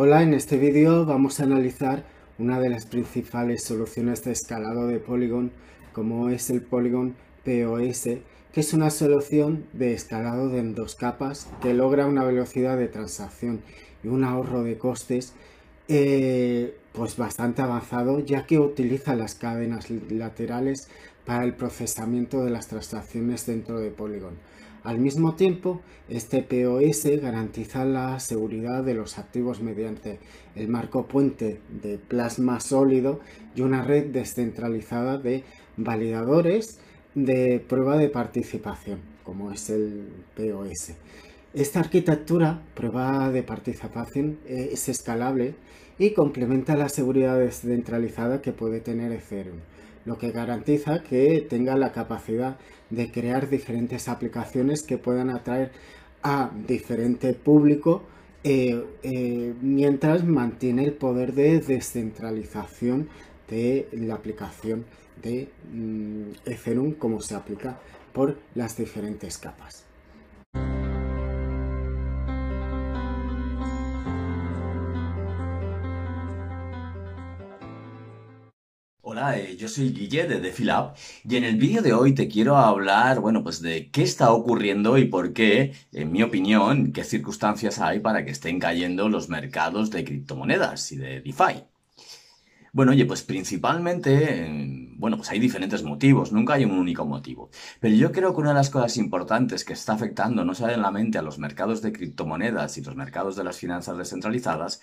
[0.00, 2.04] Hola, en este vídeo vamos a analizar
[2.38, 5.50] una de las principales soluciones de escalado de Polygon,
[5.92, 8.04] como es el Polygon POS,
[8.52, 13.60] que es una solución de escalado en dos capas que logra una velocidad de transacción
[14.04, 15.32] y un ahorro de costes
[15.88, 20.88] eh, pues bastante avanzado, ya que utiliza las cadenas laterales
[21.26, 24.34] para el procesamiento de las transacciones dentro de Polygon.
[24.84, 30.20] Al mismo tiempo, este POS garantiza la seguridad de los activos mediante
[30.54, 33.20] el marco puente de plasma sólido
[33.54, 35.42] y una red descentralizada de
[35.76, 36.78] validadores
[37.14, 40.92] de prueba de participación, como es el POS.
[41.54, 45.54] Esta arquitectura, prueba de participación, es escalable
[45.98, 49.58] y complementa la seguridad descentralizada que puede tener Ethereum
[50.08, 52.56] lo que garantiza que tenga la capacidad
[52.88, 55.70] de crear diferentes aplicaciones que puedan atraer
[56.22, 58.02] a diferente público
[58.42, 63.08] eh, eh, mientras mantiene el poder de descentralización
[63.50, 64.86] de la aplicación
[65.22, 67.78] de mm, Ethereum como se aplica
[68.14, 69.87] por las diferentes capas.
[79.18, 80.94] Hola, eh, yo soy Guille de DefiLab
[81.28, 84.96] y en el vídeo de hoy te quiero hablar, bueno, pues de qué está ocurriendo
[84.96, 89.90] y por qué, en mi opinión, qué circunstancias hay para que estén cayendo los mercados
[89.90, 91.64] de criptomonedas y de DeFi.
[92.72, 97.50] Bueno, oye, pues principalmente bueno, pues hay diferentes motivos, nunca hay un único motivo.
[97.80, 101.22] Pero yo creo que una de las cosas importantes que está afectando no solamente a
[101.22, 104.80] los mercados de criptomonedas y los mercados de las finanzas descentralizadas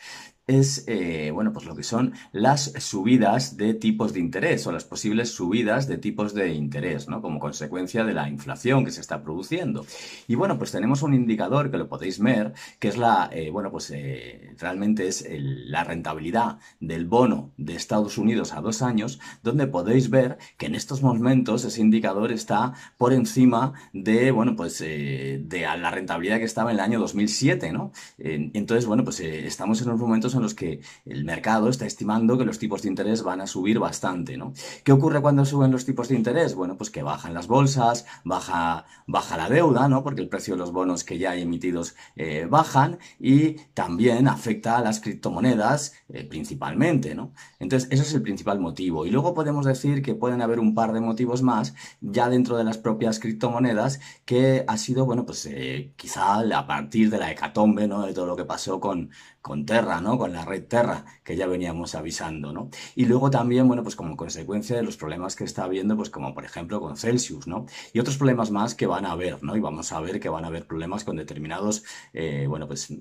[0.48, 4.86] es, eh, bueno, pues lo que son las subidas de tipos de interés o las
[4.86, 7.22] posibles subidas de tipos de interés, ¿no?
[7.22, 9.86] Como consecuencia de la inflación que se está produciendo.
[10.28, 13.72] Y bueno, pues tenemos un indicador que lo podéis ver, que es la, eh, bueno,
[13.72, 19.68] pues eh, realmente es la rentabilidad del bono de Estados Unidos a dos años, donde
[19.68, 25.66] podéis ver que en estos momentos ese indicador está por encima de, bueno, pues de
[25.78, 27.92] la rentabilidad que estaba en el año 2007, ¿no?
[28.18, 32.46] entonces, bueno, pues estamos en unos momentos en los que el mercado está estimando que
[32.46, 34.54] los tipos de interés van a subir bastante, ¿no?
[34.84, 36.56] ¿Qué ocurre cuando suben los tipos de interés?
[36.56, 40.04] Bueno, pues que bajan las bolsas, baja, baja la deuda, ¿no?
[40.04, 44.78] Porque el precio de los bonos que ya hay emitidos eh, bajan y también afecta
[44.78, 45.94] a las criptomonedas
[46.30, 47.34] principalmente, ¿no?
[47.60, 49.06] Entonces, ese es el principal motivo.
[49.06, 52.64] Y luego podemos decir que pueden haber un par de motivos más ya dentro de
[52.64, 57.88] las propias criptomonedas que ha sido, bueno, pues eh, quizá a partir de la hecatombe,
[57.88, 58.06] ¿no?
[58.06, 59.10] De todo lo que pasó con,
[59.42, 60.18] con Terra, ¿no?
[60.18, 62.70] Con la red Terra, que ya veníamos avisando, ¿no?
[62.96, 66.34] Y luego también, bueno, pues como consecuencia de los problemas que está habiendo, pues como
[66.34, 67.66] por ejemplo con Celsius, ¿no?
[67.94, 69.56] Y otros problemas más que van a haber, ¿no?
[69.56, 72.94] Y vamos a ver que van a haber problemas con determinados, eh, bueno, pues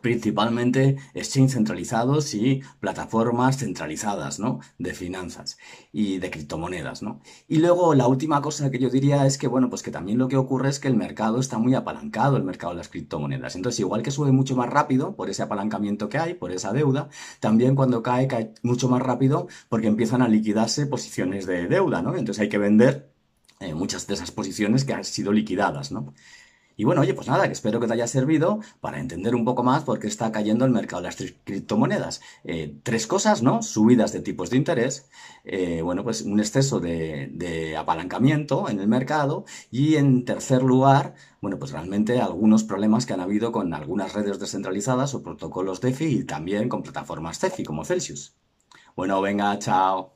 [0.00, 4.60] principalmente exchange centralizados y plataformas centralizadas, ¿no?
[4.78, 5.58] De finanzas
[5.92, 7.20] y de criptomonedas, ¿no?
[7.48, 10.28] Y luego la última cosa que yo diría es que, bueno, pues que también lo
[10.28, 13.56] que ocurre es que el mercado está muy apalancado, el mercado de las criptomonedas.
[13.56, 17.08] Entonces, igual que sube mucho más rápido por ese apalancamiento que hay, por esa deuda,
[17.40, 22.16] también cuando cae, cae mucho más rápido porque empiezan a liquidarse posiciones de deuda, ¿no?
[22.16, 23.12] Entonces hay que vender
[23.60, 26.14] eh, muchas de esas posiciones que han sido liquidadas, ¿no?
[26.76, 29.62] Y bueno, oye, pues nada, que espero que te haya servido para entender un poco
[29.62, 32.20] más por qué está cayendo el mercado de las criptomonedas.
[32.44, 33.62] Eh, tres cosas, ¿no?
[33.62, 35.08] Subidas de tipos de interés,
[35.44, 41.58] eh, bueno, pues un exceso de, apalancamiento en el mercado y en tercer lugar, bueno,
[41.58, 46.24] pues realmente algunos problemas que han habido con algunas redes descentralizadas o protocolos DeFi y
[46.24, 48.36] también con plataformas DeFi como Celsius.
[48.94, 50.15] Bueno, venga, chao.